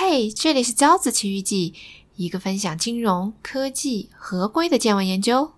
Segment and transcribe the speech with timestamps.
[0.00, 1.74] 嘿，这里是骄子奇遇记，
[2.14, 5.54] 一个分享金融科技合规的见闻研究。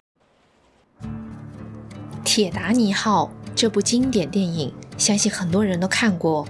[2.25, 6.49] 《铁达尼号》这部经典电影，相信很多人都看过。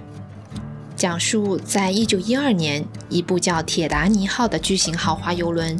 [0.95, 5.77] 讲述在一九一二年，一部叫《铁达尼号》的巨型豪华游轮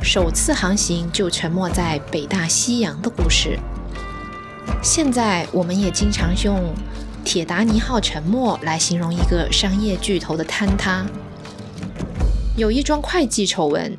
[0.00, 3.58] 首次航行就沉没在北大西洋的故事。
[4.80, 6.72] 现在我们也经常用
[7.26, 11.04] “铁达尼号沉没”来形容一个商业巨头的坍塌。
[12.58, 13.96] 有一桩会计丑闻，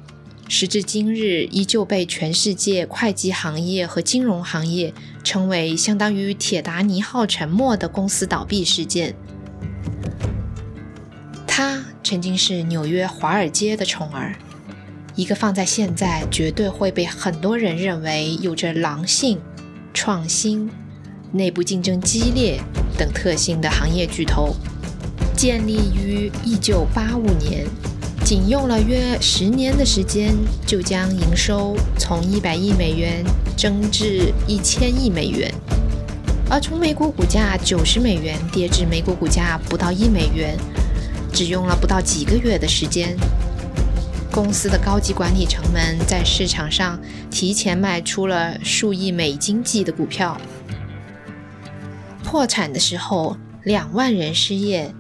[0.50, 9.16] 时至今日依旧被全世界会计行业和金融行业称为相当于“铁达尼号沉没”的公司倒闭事件。
[11.48, 14.36] 它曾经是纽约华尔街的宠儿，
[15.16, 19.40] 一个放在现在绝对会被很多人认为有着狼性、
[19.94, 20.70] 创新、
[21.32, 22.60] 内部竞争激烈
[22.98, 24.54] 等特性的行业巨头，
[25.34, 27.66] 建立于一九八五年。
[28.30, 33.26] 仅用了约十年的时间，就将营收从一百亿美元
[33.58, 35.52] 增至一千亿美元，
[36.48, 40.56] 而从每股股价九十美元跌至每股股价不到一美元，
[41.34, 43.18] 只用了不到几个月的时间。
[44.32, 47.00] 公司的高级管理层们在市场上
[47.32, 50.40] 提前卖出了数亿美金计的股票。
[52.24, 54.94] 破产的时候，两万人失业。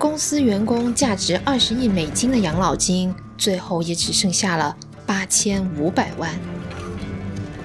[0.00, 6.30] 公司员工价值二十亿美金的养老金，最后也只剩下了八千五百万。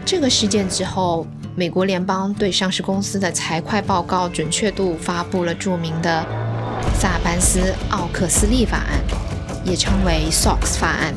[0.05, 6.25] 这个事件之后，美国联邦对上市公司的财会报告准确度发布了著名的
[6.99, 9.01] 萨班斯奥克斯利法案，
[9.63, 11.15] 也称为 SOX 法案，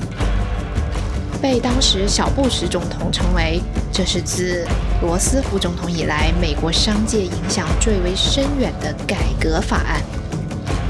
[1.43, 3.61] 被当时小布什总统称为
[3.93, 4.65] 这是自
[5.03, 10.01] 罗斯福总统以来美国商界影响最为深远的改革法案。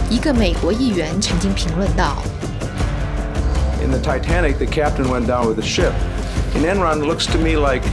[0.09, 2.23] 一个美国议员曾经评论道：“
[3.83, 5.93] In the Titanic, the captain went down with the ship.
[6.55, 7.83] In Enron, looks to me like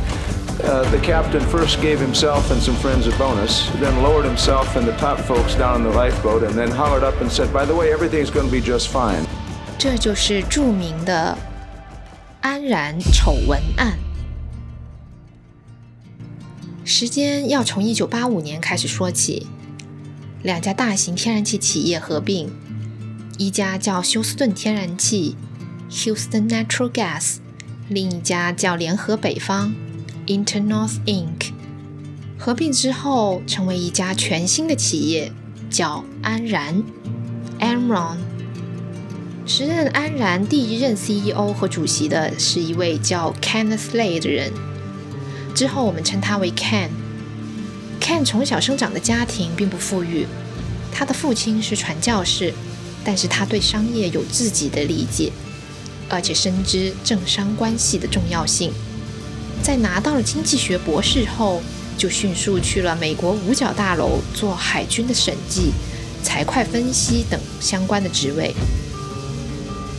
[0.59, 4.97] the captain first gave himself and some friends a bonus, then lowered himself and the
[4.99, 7.91] top folks down in the lifeboat, and then hollered up and said, "By the way,
[7.93, 9.25] everything's going to be just fine."
[9.79, 11.37] 这就是着名的
[12.43, 13.99] 安然丑闻案。
[16.85, 19.47] 时间要从一九八五年开始说起。
[20.46, 22.52] 两家大型天然气企业合并，
[23.40, 25.36] 一家叫休斯顿天然气
[25.90, 27.38] （Houston Natural Gas），
[27.90, 29.74] 另一家叫联合北方
[30.28, 31.50] （Internorth Inc）。
[32.38, 35.32] 合并之后，成为一家全新的企业，
[35.72, 36.84] 叫安然
[37.60, 38.18] （Enron）。
[39.48, 44.54] 时任安然第一任 CEO 和主席的是一位叫 Kenneth Lay 的人，
[45.56, 46.90] 之后我们称他为 Ken。
[48.00, 50.28] Ken 从小生长的家庭并不富裕，
[50.92, 52.54] 他的父亲是传教士，
[53.04, 55.32] 但是他对商业有自己的理解，
[56.08, 58.72] 而且深知政商关系的重要性。
[59.64, 61.62] 在拿到了经济学博士后，
[61.98, 65.72] 就迅速去了美国五角大楼做海军的审计、
[66.22, 68.54] 财会分析等相关的职位，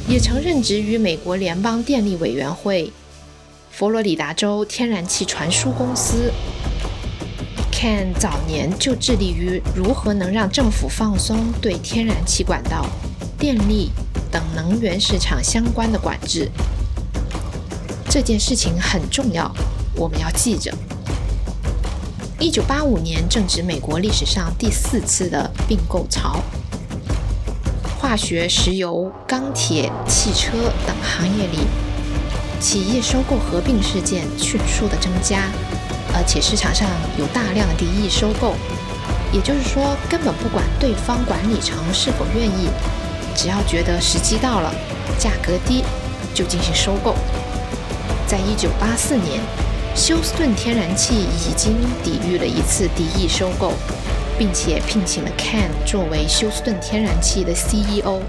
[0.09, 2.93] 也曾任职于美国联邦电力委员会、
[3.73, 6.33] 佛罗里达州天然气传输公司。
[7.79, 12.87] Ken 早年就致力于如何能让政府放松对天然气管道、
[13.39, 13.91] 电力
[14.33, 16.51] 等能源市场相关的管制。
[18.09, 19.55] 这件事情很重要，
[19.95, 20.73] 我们要记着。
[22.41, 26.43] 一九八五年正值美国历史上第四次的并购潮，
[28.01, 31.59] 化学、石油、钢铁、汽车等行业里，
[32.59, 35.51] 企业收购合并事件迅速的增加。
[36.17, 36.89] 而且市场上
[37.19, 38.55] 有大量的敌意收购，
[39.31, 42.71] 也就是说，根本不管对方管理层是否愿意，
[43.35, 44.75] 只要觉得时机到了，
[45.19, 45.85] 价格低，
[46.35, 47.15] 就进行收购。
[48.27, 49.43] 在一九八四年，
[49.95, 53.75] 休斯顿天然气已经抵御了一次敌意收购，
[54.39, 58.23] 并且聘请了 Ken 作为休斯顿天然气的 CEO。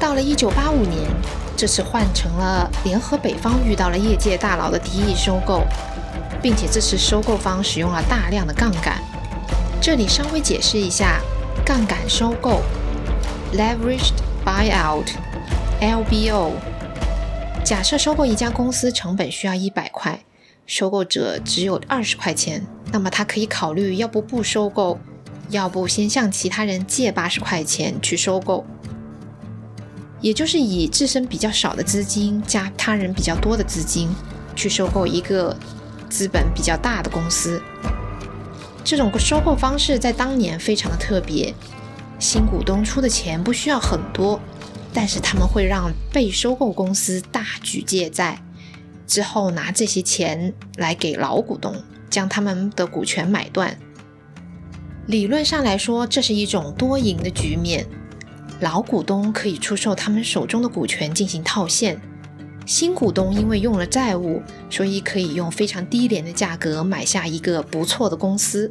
[0.00, 1.08] 到了一九八五年，
[1.56, 5.62] 这次换成了联合北方遇到了业界大佬的敌意收购。
[6.42, 9.02] 并且这次收购方使用了大量的杠杆。
[9.80, 11.20] 这里稍微解释一下，
[11.64, 12.60] 杠杆收购
[13.54, 14.14] （leveraged
[14.44, 16.52] buyout，LBO）。
[17.64, 20.24] 假设收购一家公司成本需要一百块，
[20.66, 24.98] 收购者只有二十块钱，那么他可以考虑要不不收购，
[25.50, 28.64] 要不先向其他人借八十块钱去收购，
[30.20, 34.08] 也就是以自身比较少的资金加他人比较多的资金
[34.56, 35.56] 去收购一个。
[36.08, 37.62] 资本比较大的公司，
[38.82, 41.54] 这种收购方式在当年非常的特别。
[42.18, 44.40] 新股东出的钱不需要很多，
[44.92, 48.42] 但是他们会让被收购公司大举借债，
[49.06, 51.76] 之后拿这些钱来给老股东，
[52.10, 53.78] 将他们的股权买断。
[55.06, 57.86] 理论上来说，这是一种多赢的局面。
[58.60, 62.00] 老股东可以出售他们手中的股权进行套现，
[62.68, 68.70] 新股东因为用了债务，所以可以用非常低廉的价格买下一个不错的公司。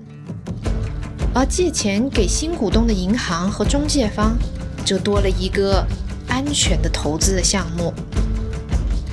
[1.34, 4.38] 而借钱给新股东的银行和中介方，
[4.86, 5.84] 则多了一个
[6.28, 7.92] 安全的投资的项目。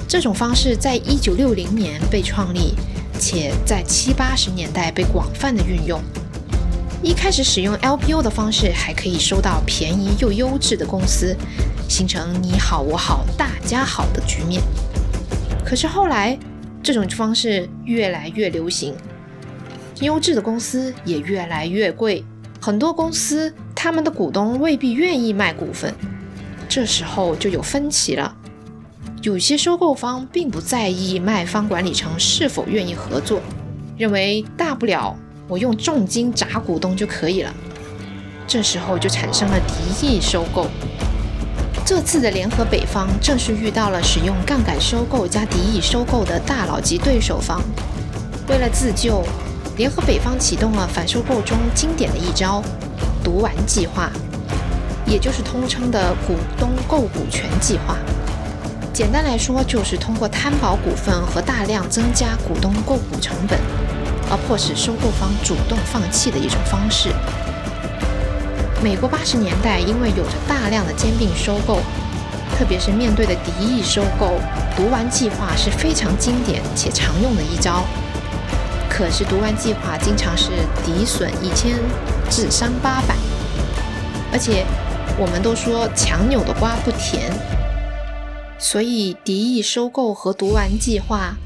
[0.07, 2.75] 这种方式在一九六零年被创立，
[3.19, 5.99] 且在七八十年代被广泛的运用。
[7.03, 11.35] 一开始使用 LPO 的方式，还可以收到便宜又优质的公司，
[11.89, 14.63] 形成你好我好大家好的局面。
[15.65, 16.39] 可是后来，
[16.83, 18.95] 这种方式越来越流行，
[20.01, 22.25] 优质的公司也越来越贵，
[22.61, 25.95] 很多公司他们的股东未必愿意卖股份，
[26.69, 28.35] 这时候就有分歧了。
[29.23, 33.41] 有些收购方并不在意卖方管理层是否愿意合作，
[33.97, 35.17] 认为大不了。
[35.47, 37.55] 我用重金砸股东就可以了，
[38.47, 40.67] 这时候就产生了敌意收购。
[41.87, 47.63] 这次的联合北方正是遇到了使用杠杆收购加敌意收购的大佬级对手方。
[48.49, 49.23] 为了自救，
[49.77, 52.63] 联合北方启动了反收购中经典的一招
[53.23, 54.11] “毒丸计划”，
[55.05, 57.99] 也就是通称的股东购股权计划。
[58.95, 63.61] 简单来说，就是通过摊薄股份和大量增加股东购股成本。
[64.31, 67.11] 而迫使收购方主动放弃的一种方式。
[68.85, 71.79] 美国八十年代因为有着大量的兼并收购，
[72.55, 74.39] 特别是面对的敌意收购，
[74.77, 77.83] 毒丸计划是非常经典且常用的一招。
[78.91, 80.51] 可是毒丸计划经常是
[80.85, 81.79] 敌损一千，
[82.29, 83.17] 自伤八百，
[84.31, 84.67] 而且
[85.19, 87.33] 我们都说强扭的瓜不甜，
[88.59, 91.37] 所以敌意收购和毒丸计划。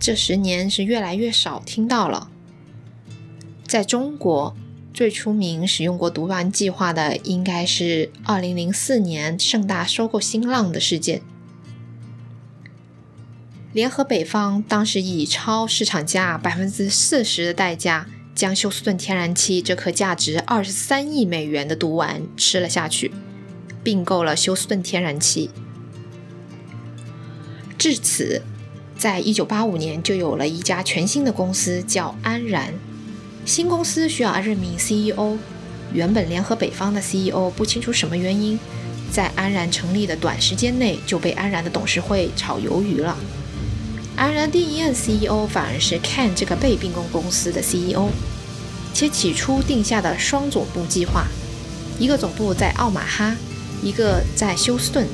[0.00, 2.26] 这十年是越来越少听到了。
[3.64, 4.56] 在中国，
[4.92, 11.22] 最出名使用过毒丸计划的，应该是二零零四年盛大收购新浪的事件。
[13.72, 23.12] 联合北方当时以超市场价百分之四十的代价，将休斯顿天然气这颗价值二十三亿美元的毒丸吃了下去，
[23.82, 25.50] 并购了休斯顿天然气。
[27.78, 28.42] 至此。
[28.98, 32.74] 在一九八五年，就有了一家全新的公司，叫安然。
[33.44, 35.36] 新公司需要任命 CEO，
[35.92, 38.58] 原本联合北方的 CEO 不清楚什么原因，
[39.10, 43.16] 在安然成立的短时间内就被安然的董事会炒鱿鱼了。
[44.16, 48.08] 安然第一任 CEO 反而是 Can 这个被并购公司的 CEO，
[48.92, 51.26] 且起初定下的双总部计划，
[51.98, 53.34] 一个总部在奥马哈，
[53.82, 55.06] 一个在休斯顿。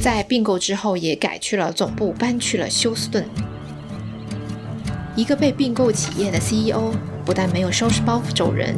[0.00, 3.26] 在并购之后，也改去了总部，搬去了休斯顿。
[5.16, 6.92] 一个被并购企业的 CEO
[7.26, 8.74] 不但没有收拾包袱走人，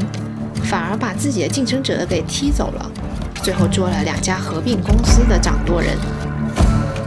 [0.64, 2.90] 反而把自己的竞争者给踢走了，
[3.42, 5.96] 最后做了两家合并公司的掌舵人。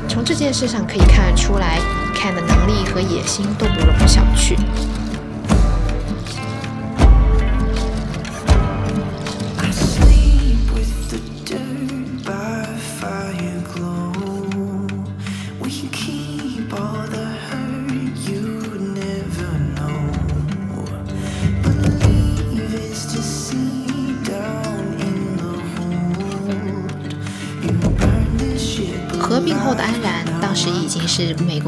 [0.07, 1.79] 从这件事上可以看得出来
[2.13, 4.55] ，Ken 的能力和野心都不容小觑。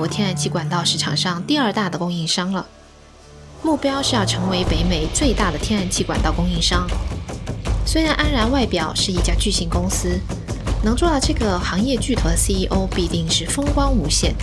[0.08, 2.66] 天然气管道市场上第二大的供应商了。
[3.62, 6.86] 目标是要成为北美最大的天然气管道供应商。
[7.86, 10.20] 虽然安然外表是一家巨型公司，
[10.84, 14.36] 能做到这个行业巨头的 CEO 必定是风光无限。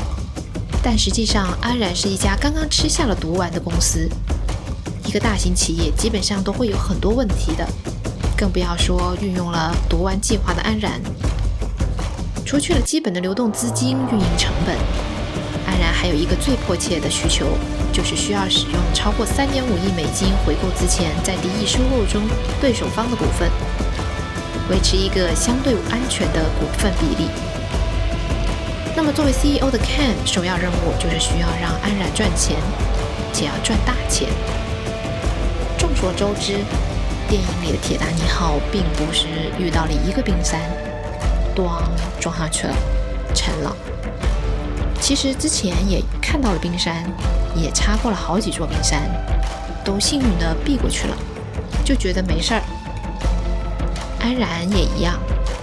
[0.83, 4.09] 但实际上，安然是一家刚刚吃下了毒丸的公司。
[5.05, 7.69] 一个大型企业基本上都会有很多问题的，
[8.37, 11.00] 更不要说运用了毒丸计划的安然。
[12.47, 14.76] 除去了基本的流动资金运营成本，
[16.00, 17.45] 还有一个最迫切的需求，
[17.92, 22.23] 就是需要使用超过三点五亿美金回购之前在敌意收购中
[22.59, 23.50] 对手方的股份，
[24.71, 27.28] 维持一个相对安全的股份比例。
[28.97, 32.57] 那么，作为 CEO 的 Ken，首要任务就是需要让安然赚钱，
[33.35, 34.30] 且要赚大钱。
[35.76, 36.54] 众所周知，
[37.28, 39.26] 电影里的铁达尼号并不是
[39.59, 40.62] 遇到了一个冰山。
[41.54, 41.83] 咣
[42.19, 42.75] 撞下去了，
[43.35, 43.76] 沉了。
[45.00, 47.04] 其实之前也看到了冰山，
[47.57, 49.02] 也擦过了好几座冰山，
[49.85, 51.16] 都幸运的避过去了，
[51.85, 52.62] 就觉得没事儿。
[54.21, 55.19] 安然也一样，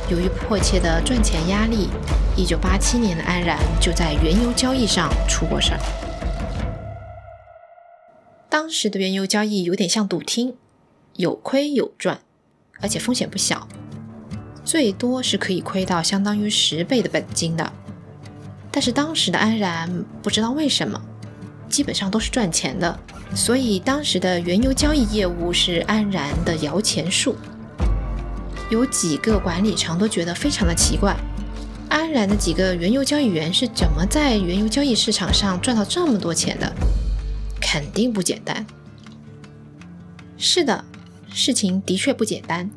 [0.10, 1.88] 由于迫切的赚钱压力
[2.36, 5.80] ，1987年的安然就在原油交易上出过事儿。
[8.50, 10.56] 当时的原油交易有点像赌厅，
[11.16, 12.20] 有亏有赚，
[12.82, 13.68] 而且风险不小，
[14.66, 17.72] 最多是可以亏到相当于十倍的本金的。
[18.78, 21.02] 但是当时的安然不知道为什么，
[21.68, 23.00] 基本上都是赚钱的，
[23.34, 27.36] 所以当时的原油交易业务是安然的摇钱树。
[28.70, 31.18] 有几个管理层都觉得非常的奇怪，
[31.90, 36.72] 安然的几个原油交易员是怎么在原油交易市场上赚到这么多钱的？
[37.60, 38.64] 肯定不简单。
[40.38, 40.86] 是的，
[41.34, 42.70] 事情的确不简单。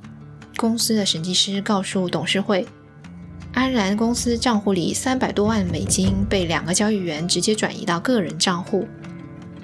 [0.57, 2.67] 公司的审计师告诉董事会，
[3.53, 8.87] 安然公司账户里三百多万美金被两个交易员直接转移到个人账户，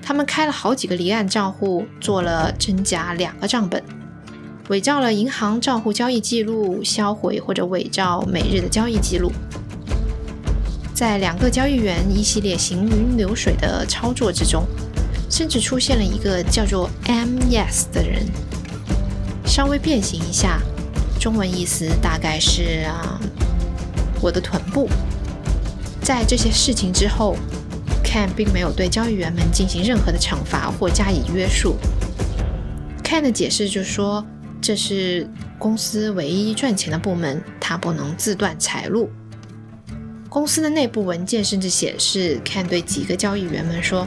[0.02, 3.82] 他们开了好几个离岸账户，做了真假两个账本，
[4.68, 9.32] 伪造了银行账户交易记录，销毁或者伪造每日的交易记录。
[10.94, 14.64] 在两个交易员一系列行云流水的操作之中。
[15.28, 18.24] 甚至出现了一个叫做 M Yes 的人，
[19.44, 20.60] 稍微变形一下，
[21.18, 23.20] 中文意思大概是啊，
[24.20, 24.88] 我的臀部。
[26.02, 27.36] 在这些事情之后
[28.04, 31.76] ，Ken 并没有对交易员们进行任何的惩罚或加以约束。
[33.02, 34.24] Ken 的解释就是说，
[34.60, 39.10] 这是公司唯一赚钱的部门，他不能自断财路。
[40.28, 44.06] 公司的内部文件甚至显示，Ken 对几个交易员们说。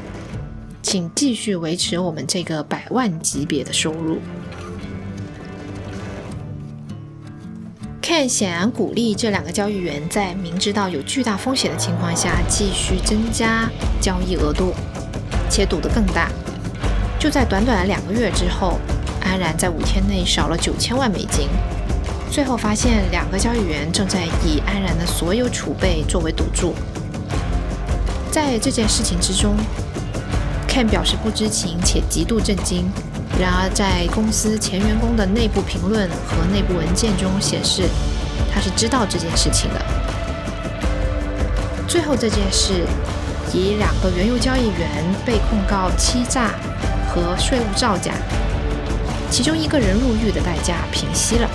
[0.82, 4.18] 请继续维持我们这个百万级别的收入。
[8.10, 13.70] Ken 显然鼓励这两个交易员在明知道有巨大风险的情况下继续增加
[14.02, 14.74] 交易额度，
[15.48, 16.28] 且赌得更大。
[17.20, 18.80] 就在短短的两个月之后，
[19.22, 21.50] 安然在五天内少了九千万美金。
[22.32, 26.74] 最后发现，两个交易员正在以安然的所有储备作为赌注。
[28.32, 29.56] 在这件事情之中。
[30.68, 32.90] Ken 表示不知情且极度震惊。
[33.38, 37.84] 然而，在公司前员工的内部评论和内部文件中显示，
[38.52, 39.86] 他是知道这件事情的。
[41.88, 42.86] 最后，这件事
[43.54, 46.52] 以两个原油交易员被控告欺诈
[47.08, 48.14] 和税务造假，
[49.32, 51.50] 其中一个人入狱的代价平息了。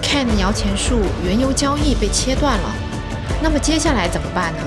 [0.00, 2.74] Ken 摇钱树原油交易被切断了，
[3.42, 4.58] 那么接下来怎么办呢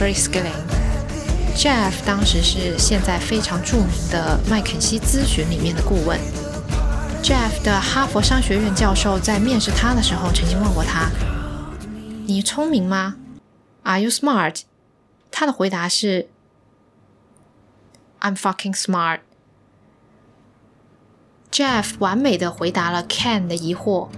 [0.00, 0.64] ？Jeffrey Skilling。
[1.54, 6.18] Jeff 当时是现在非常著名的麦肯锡咨询里面的顾问。
[7.22, 11.10] Jeff 的哈佛商学院教授在面试他的时候曾经问过他
[12.26, 13.16] ：“你聪明吗
[13.82, 14.62] ？Are you smart？”
[15.30, 16.30] 他的回答是
[18.20, 19.20] ：“I'm fucking smart。”
[21.52, 24.08] Jeff 完美的回答了 Ken 的疑惑，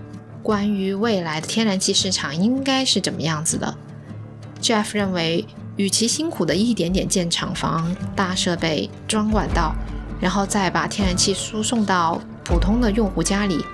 [0.44, 3.76] 关于未来的天然气市场应该是怎么样子的。
[4.60, 5.44] Jeff 认为，
[5.76, 9.74] 与其辛苦的一点点建厂房、搭设备、装管道，
[10.20, 13.64] 然后再把天然气输送到普通的用户家里，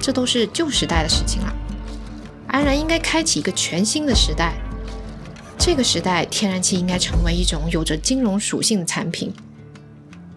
[0.00, 1.52] 这都是旧时代的事情了。
[2.46, 4.54] 安然应该开启一个全新的时代。
[5.58, 9.32] 这个时代，天然气应该成为一种有着金融属性的产品。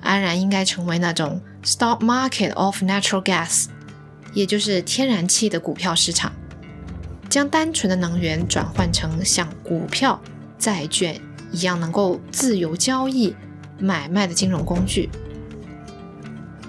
[0.02, 3.66] 安然应该成为那种 stock market of natural gas，
[4.34, 6.32] 也就是天然气的股票市场。
[7.30, 10.20] 将单纯的能源转换成像股票、
[10.60, 11.20] 债券
[11.52, 13.36] 一样能够自由交易、
[13.80, 15.10] 买卖的金融工具，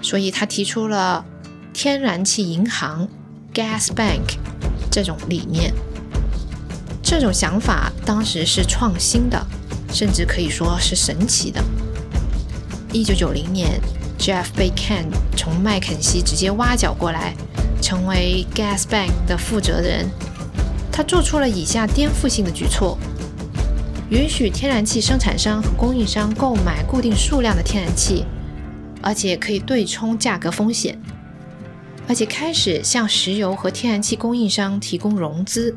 [0.01, 1.25] 所以他提出了
[1.73, 3.07] 天然气银行
[3.53, 4.37] （Gas Bank）
[4.91, 5.73] 这种理念。
[7.01, 9.45] 这种想法当时是创新的，
[9.91, 11.63] 甚至可以说是神奇的。
[12.93, 13.81] 一九九零年
[14.19, 15.05] ，Jeff 被 Ken
[15.35, 17.35] 从麦肯锡直接挖角过来，
[17.81, 20.07] 成为 Gas Bank 的负责人。
[20.91, 22.97] 他做出了以下颠覆性的举措：
[24.09, 28.25] 允许天然气生产商和供应商购买固定数量的天然气，
[29.03, 30.99] 而且可以对冲价格风险，
[32.07, 35.75] 而且开始向石油和天然气供应商提供融资。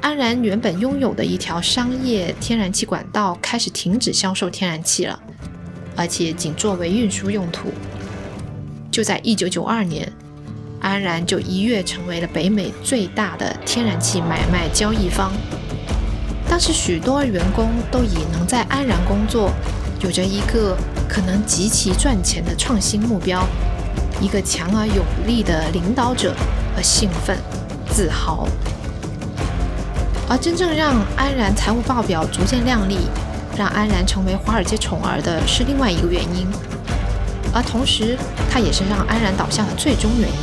[0.00, 5.16] 安然原本拥有的一条商业天然气管道开始停止销售天然气了，
[5.94, 7.68] 而且仅作为运输用途。
[8.90, 10.12] 就在1992年。
[10.80, 15.30] 安然就一跃成为了北美最大的天然气买卖交易方。
[16.52, 19.50] 当时许多员工都以能在安然工作，
[20.00, 20.76] 有着一个
[21.08, 23.42] 可能极其赚钱的创新目标，
[24.20, 26.36] 一个强而有力的领导者
[26.76, 27.38] 而兴奋、
[27.88, 28.46] 自豪。
[30.28, 32.98] 而真正让安然财务报表逐渐亮丽，
[33.56, 36.46] 让安然成为华尔街宠儿的是另外一个原因，
[37.54, 38.14] 而同时，
[38.50, 40.36] 它也是让安然倒下的最终原因。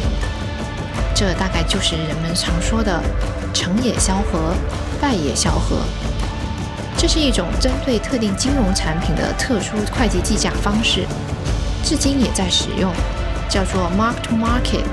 [1.14, 3.00] 这大概就是人们常说的
[3.54, 4.56] “成也萧何，
[5.02, 5.78] 败也萧何”。
[6.98, 11.06] 这是一种针对特定金融产品的特殊会计计价方式，
[11.84, 12.94] 至今也在使用，
[13.50, 14.84] 叫做 Mark to Market，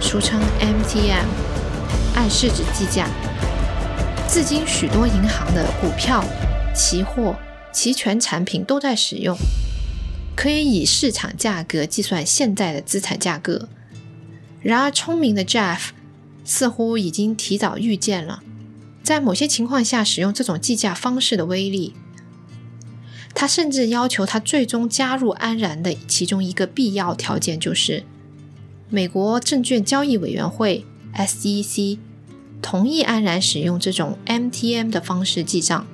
[0.00, 1.26] 俗称 MTM，
[2.14, 3.06] 按市值计价。
[4.26, 6.24] 至今，许多银行的股票、
[6.74, 7.36] 期货、
[7.72, 9.36] 期权产品都在使用，
[10.34, 13.68] 可以以市场价格计算现在的资产价格。
[14.62, 15.90] 然而，聪明的 Jeff
[16.42, 18.42] 似乎已经提早预见了。
[19.04, 21.92] 在某些情况下，使用这种计价方式的威力。
[23.34, 28.04] 他甚至要求他最终加入安然的其中一个必要条件，就是
[28.88, 31.98] 美国证券交易委员会 （SEC）
[32.62, 35.86] 同意安然使用这种 MTM 的方式记账。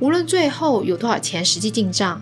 [0.00, 2.20] 无论最后有多少钱实际进账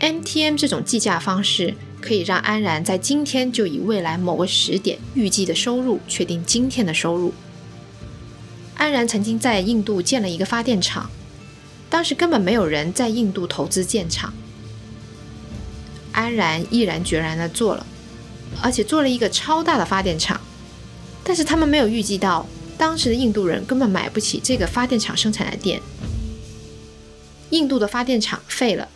[0.00, 7.34] ，MTM 这种计价方式可以让安然在今天就以未来某个时点预计的收入确定今天的收入。
[8.76, 11.10] 安然曾经在印度建了一个发电厂，
[11.88, 14.32] 当时根本没有人在印度投资建厂。
[16.12, 17.86] 安然毅然决然地做了，
[18.62, 20.40] 而且做了一个超大的发电厂。
[21.22, 25.80] 但是他们没有预计到，当时的印度人根本买不起这个发电厂生产的电。
[27.50, 28.88] 印度的发电厂废了，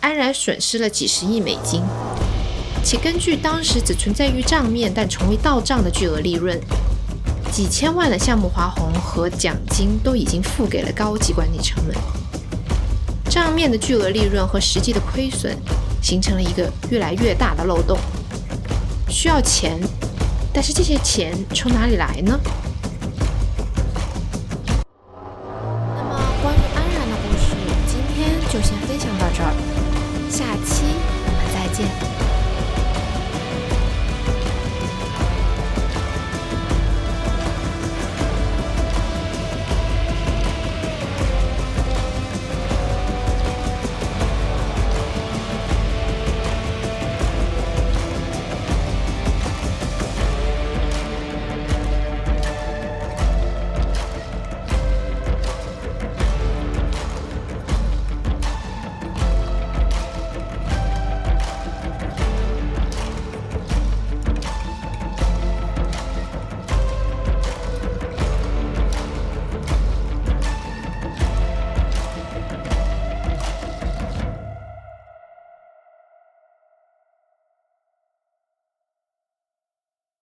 [0.00, 1.82] 安然损失了几十亿美金，
[2.84, 6.60] 且根据当时只存在于账面但从未到账的巨额利润。
[7.50, 11.94] 几千万的项目花红和奖金都已经付给了高级管理层们，
[13.28, 15.56] 账面的巨额利润和实际的亏损
[16.02, 17.98] 形成了一个越来越大的漏洞，
[19.08, 19.78] 需要钱，
[20.52, 22.38] 但是这些钱从哪里来呢？